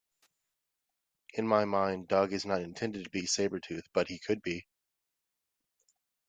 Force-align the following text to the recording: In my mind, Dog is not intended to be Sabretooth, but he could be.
In 1.35 1.45
my 1.47 1.65
mind, 1.65 2.07
Dog 2.07 2.33
is 2.33 2.43
not 2.43 2.63
intended 2.63 3.03
to 3.03 3.11
be 3.11 3.27
Sabretooth, 3.27 3.83
but 3.93 4.07
he 4.07 4.17
could 4.17 4.41
be. 4.41 4.65